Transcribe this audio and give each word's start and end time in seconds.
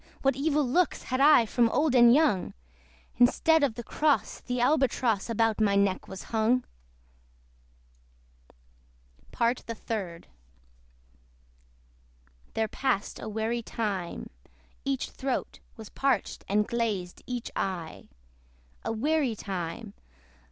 what 0.23 0.35
evil 0.35 0.67
looks 0.67 1.03
Had 1.03 1.21
I 1.21 1.45
from 1.45 1.69
old 1.69 1.93
and 1.93 2.11
young! 2.11 2.55
Instead 3.17 3.61
of 3.63 3.75
the 3.75 3.83
cross, 3.83 4.39
the 4.41 4.59
Albatross 4.59 5.29
About 5.29 5.61
my 5.61 5.75
neck 5.75 6.07
was 6.07 6.23
hung. 6.33 6.63
PART 9.31 9.61
THE 9.67 9.75
THIRD. 9.75 10.25
There 12.55 12.67
passed 12.67 13.19
a 13.19 13.29
weary 13.29 13.61
time. 13.61 14.31
Each 14.85 15.11
throat 15.11 15.59
Was 15.77 15.89
parched, 15.89 16.45
and 16.47 16.67
glazed 16.67 17.21
each 17.27 17.51
eye. 17.55 18.07
A 18.83 18.91
weary 18.91 19.35
time! 19.35 19.93